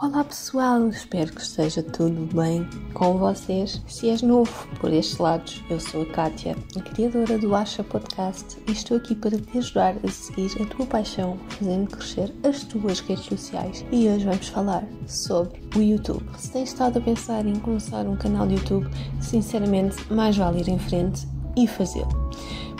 [0.00, 2.64] Olá pessoal, espero que esteja tudo bem
[2.94, 3.82] com vocês.
[3.88, 8.56] Se és novo por estes lados, eu sou a Kátia, a criadora do Acha Podcast
[8.68, 13.00] e estou aqui para te ajudar a seguir a tua paixão, fazendo crescer as tuas
[13.00, 13.84] redes sociais.
[13.90, 16.24] E hoje vamos falar sobre o YouTube.
[16.38, 18.88] Se tens estado a pensar em começar um canal de YouTube,
[19.20, 21.26] sinceramente, mais vale ir em frente
[21.56, 22.30] e fazê-lo.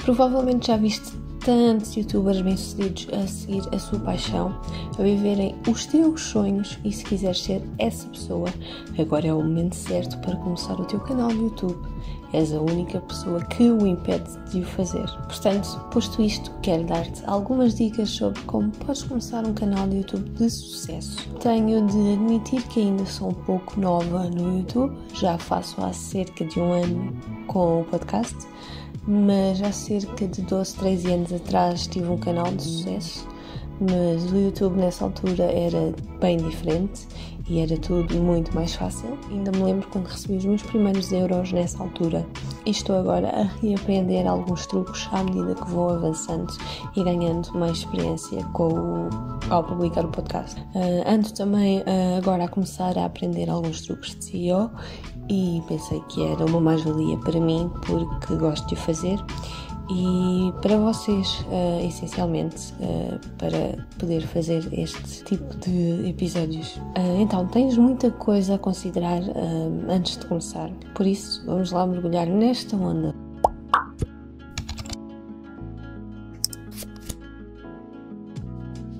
[0.04, 1.10] Provavelmente já viste
[1.48, 4.54] tantos youtubers bem-sucedidos a seguir a sua paixão,
[4.98, 8.50] a viverem os teus sonhos e se quiseres ser essa pessoa,
[8.98, 11.78] agora é o momento certo para começar o teu canal de YouTube.
[12.34, 15.06] És a única pessoa que o impede de o fazer.
[15.26, 20.28] Portanto, posto isto, quero dar-te algumas dicas sobre como podes começar um canal de YouTube
[20.32, 21.26] de sucesso.
[21.40, 26.44] Tenho de admitir que ainda sou um pouco nova no YouTube, já faço há cerca
[26.44, 28.36] de um ano com o podcast
[29.10, 33.26] mas há cerca de 12, 13 anos atrás tive um canal de sucesso,
[33.80, 37.06] mas o YouTube nessa altura era bem diferente
[37.48, 39.18] e era tudo muito mais fácil.
[39.30, 42.26] Ainda me lembro quando recebi os meus primeiros euros nessa altura
[42.66, 46.52] e estou agora a reaprender alguns truques à medida que vou avançando
[46.94, 49.08] e ganhando mais experiência com o,
[49.50, 50.60] ao publicar o podcast.
[50.74, 54.70] Uh, ando também uh, agora a começar a aprender alguns truques de SEO
[55.30, 59.18] e pensei que era uma mais-valia para mim porque gosto de o fazer
[59.90, 66.76] e para vocês, uh, essencialmente, uh, para poder fazer este tipo de episódios.
[66.76, 69.22] Uh, então, tens muita coisa a considerar
[69.88, 73.14] antes de começar, por isso, vamos lá mergulhar nesta onda.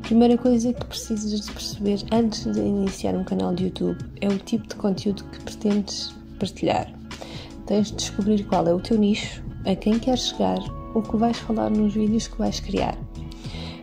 [0.03, 4.39] Primeira coisa que precisas de perceber antes de iniciar um canal de YouTube é o
[4.39, 6.91] tipo de conteúdo que pretendes partilhar.
[7.67, 10.59] Tens de descobrir qual é o teu nicho, a quem queres chegar,
[10.95, 12.97] o que vais falar nos vídeos que vais criar.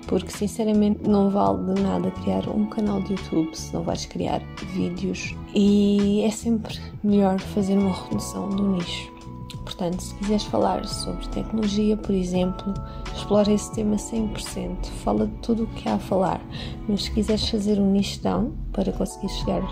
[0.08, 4.40] Porque sinceramente não vale de nada criar um canal de YouTube se não vais criar
[4.74, 9.16] vídeos e é sempre melhor fazer uma redução do nicho.
[9.64, 12.72] Portanto, se quiseres falar sobre tecnologia, por exemplo,
[13.16, 16.40] explora esse tema 100%, fala de tudo o que há a falar.
[16.88, 19.64] Mas se quiseres fazer um nicho down para conseguir chegar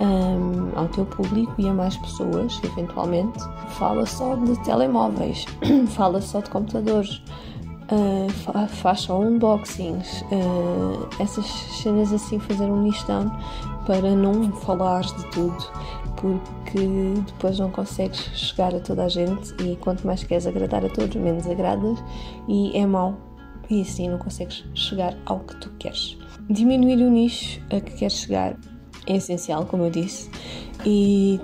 [0.00, 3.38] um, ao teu público e a mais pessoas, eventualmente,
[3.70, 5.44] fala só de telemóveis,
[5.88, 7.22] fala só de computadores,
[7.90, 13.30] uh, faz só unboxings, uh, essas cenas assim, fazer um listão
[13.86, 15.56] para não falar de tudo,
[16.16, 20.88] porque depois não consegues chegar a toda a gente e quanto mais queres agradar a
[20.88, 22.02] todos, menos agradas
[22.48, 23.16] e é mau.
[23.68, 26.16] E assim não consegues chegar ao que tu queres.
[26.48, 28.56] Diminuir o nicho a que queres chegar
[29.06, 30.28] é essencial, como eu disse,
[30.84, 31.40] e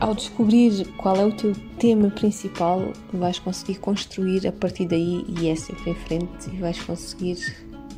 [0.00, 5.48] ao descobrir qual é o teu tema principal, vais conseguir construir a partir daí e
[5.48, 7.38] é sempre em frente e vais conseguir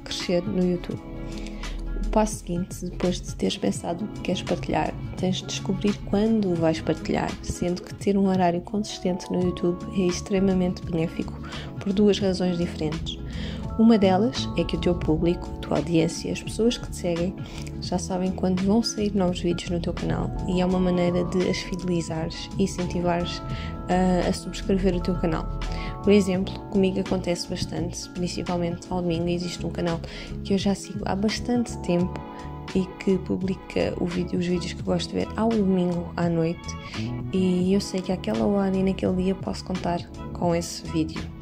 [0.05, 1.01] crescer no YouTube.
[2.07, 6.55] O passo seguinte, depois de teres pensado o que queres partilhar, tens de descobrir quando
[6.55, 11.43] vais partilhar, sendo que ter um horário consistente no YouTube é extremamente benéfico
[11.81, 13.19] por duas razões diferentes.
[13.79, 17.37] Uma delas é que o teu público, a tua audiência, as pessoas que te seguem,
[17.83, 21.49] já sabem quando vão sair novos vídeos no teu canal e é uma maneira de
[21.49, 23.43] as fidelizares e incentivares
[23.89, 25.47] a, a subscrever o teu canal.
[26.03, 30.01] Por exemplo, comigo acontece bastante, principalmente ao domingo, existe um canal
[30.43, 32.19] que eu já sigo há bastante tempo
[32.75, 36.67] e que publica vídeo, os vídeos que gosto de ver ao domingo à noite
[37.33, 40.01] e eu sei que àquela hora e naquele dia posso contar
[40.33, 41.36] com esse vídeo.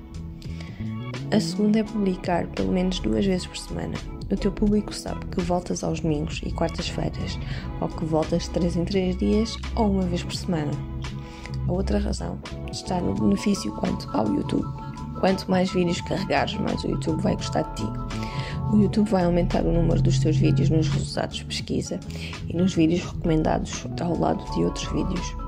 [1.34, 3.94] A segunda é publicar pelo menos duas vezes por semana.
[4.30, 7.40] O teu público sabe que voltas aos domingos e quartas-feiras,
[7.80, 10.70] ou que voltas de 3 em 3 dias ou uma vez por semana.
[11.66, 12.38] A outra razão
[12.70, 14.64] está no benefício quanto ao YouTube.
[15.18, 17.92] Quanto mais vídeos carregares, mais o YouTube vai gostar de ti.
[18.72, 21.98] O YouTube vai aumentar o número dos teus vídeos nos resultados de pesquisa
[22.48, 25.43] e nos vídeos recomendados ao lado de outros vídeos.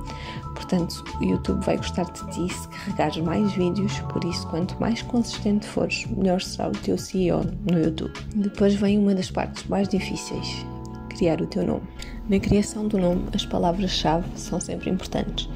[0.68, 5.00] Portanto, o YouTube vai gostar de ti se carregares mais vídeos, por isso, quanto mais
[5.00, 8.12] consistente fores, melhor será o teu CEO no YouTube.
[8.34, 10.66] Depois vem uma das partes mais difíceis:
[11.08, 11.82] criar o teu nome.
[12.28, 15.48] Na criação do nome, as palavras-chave são sempre importantes.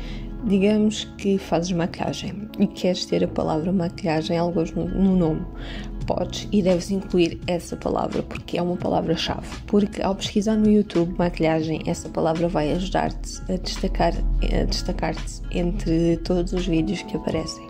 [0.45, 5.45] Digamos que fazes maquilhagem e queres ter a palavra maquilhagem alguns no, no nome
[6.11, 9.47] podes e deves incluir essa palavra porque é uma palavra-chave.
[9.67, 14.13] Porque ao pesquisar no YouTube maquilhagem, essa palavra vai ajudar-te a destacar
[14.43, 17.65] a destacar-te entre todos os vídeos que aparecem.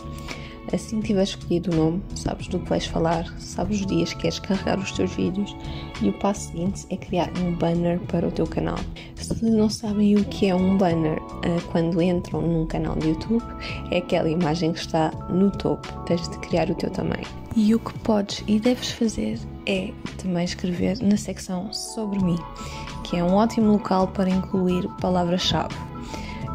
[0.72, 4.20] Assim que tiveres escolhido o nome, sabes do que vais falar, sabes os dias que
[4.20, 5.56] queres carregar os teus vídeos
[6.00, 8.78] e o passo seguinte é criar um banner para o teu canal.
[9.16, 11.19] Se não sabem o que é um banner,
[11.70, 13.44] quando entram num canal de YouTube,
[13.90, 15.88] é aquela imagem que está no topo.
[16.02, 17.22] Tens de criar o teu também.
[17.56, 22.38] E o que podes e deves fazer é também escrever na secção sobre mim
[23.10, 25.74] que é um ótimo local para incluir palavras-chave.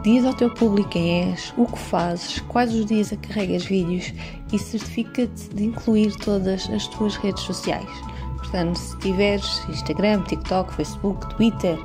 [0.04, 4.14] Diz ao teu público quem és, o que fazes, quais os dias a carregas vídeos
[4.54, 7.90] e certifica-te de incluir todas as tuas redes sociais.
[8.38, 11.78] Portanto, se tiveres Instagram, TikTok, Facebook, Twitter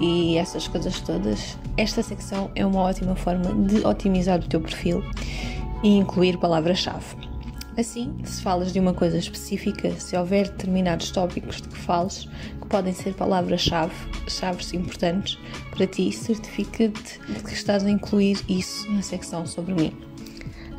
[0.00, 5.04] e essas coisas todas, esta secção é uma ótima forma de otimizar o teu perfil
[5.82, 7.16] e incluir palavras-chave.
[7.78, 12.28] Assim, se falas de uma coisa específica, se houver determinados tópicos de que fales,
[12.60, 13.94] que podem ser palavras-chave,
[14.28, 15.38] chaves importantes
[15.70, 20.09] para ti, certifica-te de que estás a incluir isso na secção sobre mim.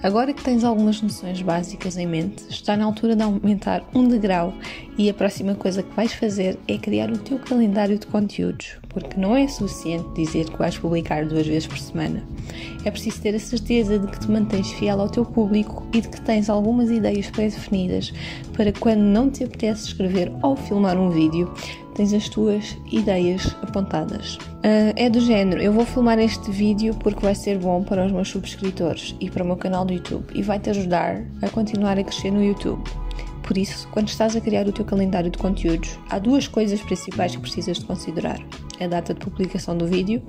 [0.03, 4.51] Agora que tens algumas noções básicas em mente, está na altura de aumentar um degrau
[4.97, 9.19] e a próxima coisa que vais fazer é criar o teu calendário de conteúdos, porque
[9.19, 12.23] não é suficiente dizer que vais publicar duas vezes por semana.
[12.83, 16.09] É preciso ter a certeza de que te mantens fiel ao teu público e de
[16.09, 18.11] que tens algumas ideias pré-definidas
[18.57, 21.53] para quando não te apetece escrever ou filmar um vídeo,
[21.93, 24.39] tens as tuas ideias apontadas.
[24.61, 28.11] Uh, é do género, eu vou filmar este vídeo porque vai ser bom para os
[28.11, 32.03] meus subscritores e para o meu canal do YouTube e vai-te ajudar a continuar a
[32.03, 32.83] crescer no YouTube.
[33.41, 37.35] Por isso, quando estás a criar o teu calendário de conteúdos, há duas coisas principais
[37.35, 38.39] que precisas de considerar:
[38.79, 40.21] a data de publicação do vídeo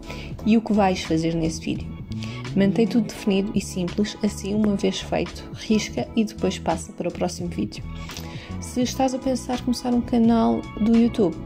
[0.46, 1.86] e o que vais fazer nesse vídeo.
[2.56, 7.12] Mantém tudo definido e simples, assim, uma vez feito, risca e depois passa para o
[7.12, 7.84] próximo vídeo.
[8.60, 11.36] Se estás a pensar começar um canal do YouTube,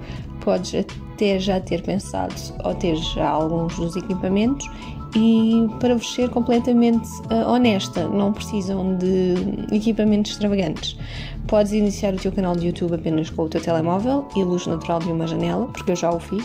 [0.40, 0.72] podes
[1.16, 4.68] até já ter pensado ou ter já alguns dos equipamentos
[5.16, 9.34] e para vos ser completamente uh, honesta, não precisam de
[9.74, 10.98] equipamentos extravagantes.
[11.46, 14.98] Podes iniciar o teu canal de YouTube apenas com o teu telemóvel e luz natural
[14.98, 16.44] de uma janela, porque eu já o fiz,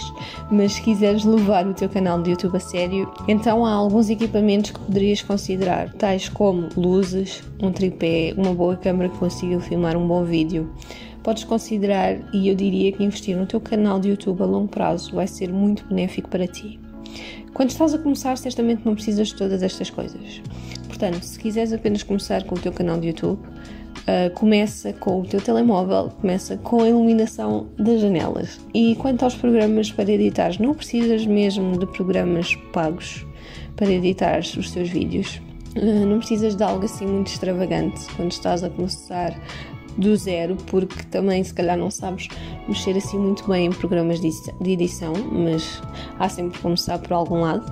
[0.49, 4.71] mas se quiseres levar o teu canal de YouTube a sério, então há alguns equipamentos
[4.71, 10.07] que poderias considerar, tais como luzes, um tripé, uma boa câmera que consiga filmar um
[10.07, 10.69] bom vídeo
[11.23, 15.15] podes considerar e eu diria que investir no teu canal de YouTube a longo prazo
[15.15, 16.79] vai ser muito benéfico para ti.
[17.53, 20.41] Quando estás a começar, certamente não precisas de todas estas coisas.
[20.87, 25.25] Portanto, se quiseres apenas começar com o teu canal de YouTube, uh, começa com o
[25.25, 28.59] teu telemóvel, começa com a iluminação das janelas.
[28.73, 33.25] E quanto aos programas para editar, não precisas mesmo de programas pagos
[33.75, 35.41] para editar os teus vídeos.
[35.75, 39.37] Uh, não precisas de algo assim muito extravagante quando estás a começar
[39.97, 42.27] do zero, porque também se calhar não sabes
[42.67, 44.31] mexer assim muito bem em programas de
[44.63, 45.81] edição, mas
[46.19, 47.65] há sempre que começar por algum lado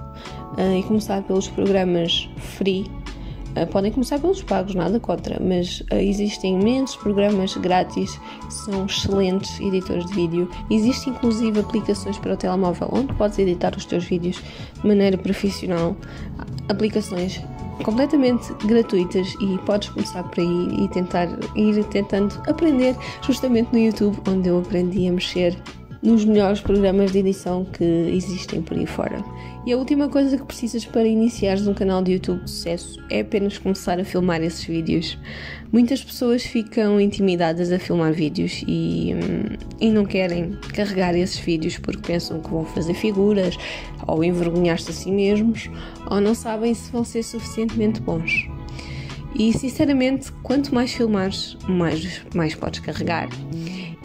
[0.57, 2.85] uh, e começar pelos programas free.
[3.49, 8.85] Uh, podem começar pelos pagos, nada contra, mas uh, existem imensos programas grátis que são
[8.85, 10.49] excelentes editores de vídeo.
[10.69, 14.41] Existem inclusive aplicações para o telemóvel onde podes editar os teus vídeos
[14.81, 15.95] de maneira profissional.
[16.67, 17.41] Aplicações
[17.83, 24.17] completamente gratuitas e podes começar por aí e tentar ir tentando aprender justamente no YouTube,
[24.27, 25.57] onde eu aprendi a mexer
[26.01, 29.23] nos melhores programas de edição que existem por aí fora.
[29.65, 33.19] E a última coisa que precisas para iniciares um canal de YouTube de sucesso é
[33.19, 35.17] apenas começar a filmar esses vídeos.
[35.71, 41.77] Muitas pessoas ficam intimidadas a filmar vídeos e, hum, e não querem carregar esses vídeos
[41.77, 43.57] porque pensam que vão fazer figuras
[44.07, 45.69] ou envergonhar-se a si mesmos
[46.09, 48.47] ou não sabem se vão ser suficientemente bons.
[49.35, 53.29] E sinceramente, quanto mais filmares, mais, mais podes carregar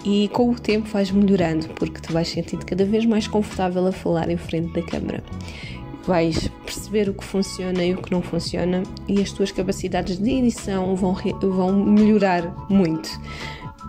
[0.05, 3.93] e com o tempo vais melhorando porque te vais sentindo cada vez mais confortável a
[3.93, 5.23] falar em frente da câmara.
[6.07, 10.31] Vais perceber o que funciona e o que não funciona e as tuas capacidades de
[10.31, 13.09] edição vão, vão melhorar muito.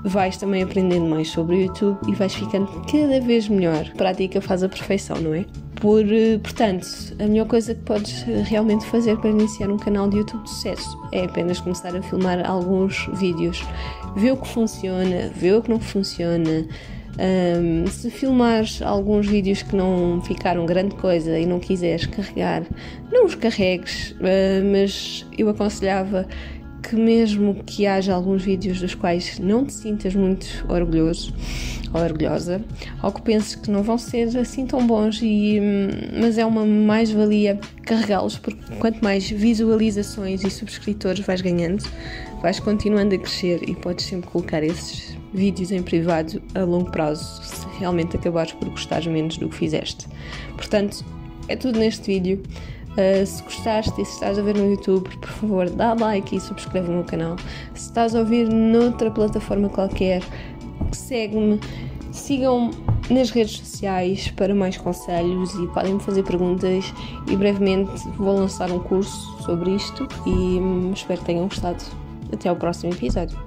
[0.05, 3.91] Vais também aprendendo mais sobre o YouTube e vais ficando cada vez melhor.
[3.91, 5.45] A prática faz a perfeição, não é?
[5.81, 6.88] Por, eh, portanto,
[7.19, 10.98] a melhor coisa que podes realmente fazer para iniciar um canal de YouTube de sucesso
[11.12, 13.63] é apenas começar a filmar alguns vídeos,
[14.15, 16.65] ver o que funciona, ver o que não funciona.
[17.17, 22.63] Um, se filmares alguns vídeos que não ficaram grande coisa e não quiseres carregar,
[23.10, 26.27] não os carregues, uh, mas eu aconselhava
[26.88, 31.34] que mesmo que haja alguns vídeos dos quais não te sintas muito orgulhoso
[31.94, 32.62] ou orgulhosa,
[33.01, 36.65] ou que penses que não vão ser assim tão bons, e, hum, mas é uma
[36.65, 41.84] mais-valia carregá-los, porque quanto mais visualizações e subscritores vais ganhando,
[42.42, 47.42] vais continuando a crescer e podes sempre colocar esses vídeos em privado a longo prazo,
[47.44, 50.06] se realmente acabares por gostares menos do que fizeste.
[50.56, 51.04] Portanto,
[51.48, 52.42] é tudo neste vídeo.
[52.96, 56.40] Uh, se gostaste e se estás a ver no YouTube, por favor, dá like e
[56.40, 57.36] subscreve no canal.
[57.74, 60.24] Se estás a ouvir noutra plataforma qualquer,
[60.94, 61.60] segue-me,
[62.12, 62.72] sigam
[63.10, 66.94] nas redes sociais para mais conselhos e podem me fazer perguntas
[67.30, 71.84] e brevemente vou lançar um curso sobre isto e hum, espero que tenham gostado.
[72.32, 73.45] Até ao próximo episódio.